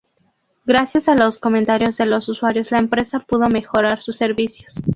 [0.65, 4.73] Gracias a los comentarios de los usuarios, la empresa pudo mejorar sus servicios.